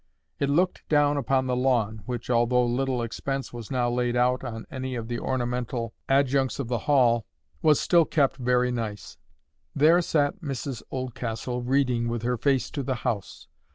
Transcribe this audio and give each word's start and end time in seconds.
It 0.39 0.49
looked 0.49 0.81
down 0.89 1.15
upon 1.17 1.45
the 1.45 1.55
lawn, 1.55 2.01
which, 2.07 2.31
although 2.31 2.65
little 2.65 3.03
expense 3.03 3.53
was 3.53 3.69
now 3.69 3.87
laid 3.87 4.15
out 4.15 4.43
on 4.43 4.65
any 4.71 4.95
of 4.95 5.07
the 5.09 5.19
ornamental 5.19 5.93
adjuncts 6.09 6.57
of 6.57 6.69
the 6.69 6.79
Hall, 6.89 7.27
was 7.61 7.79
still 7.79 8.05
kept 8.05 8.37
very 8.37 8.71
nice. 8.71 9.19
There 9.75 10.01
sat 10.01 10.41
Mrs 10.41 10.81
Oldcastle 10.91 11.61
reading, 11.61 12.07
with 12.07 12.23
her 12.23 12.37
face 12.39 12.71
to 12.71 12.81
the 12.81 12.95
house. 13.05 13.47